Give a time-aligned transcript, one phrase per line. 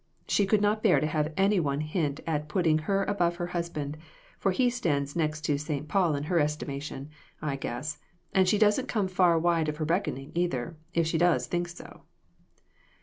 [0.27, 3.97] She could not bear to have any one hint at putting her above her husband,
[4.39, 5.87] for he stands next to St.
[5.87, 7.99] Paul in her estimation, I guess,
[8.33, 12.01] and she doesn't come far wide of her reckoning, either, if she does think so."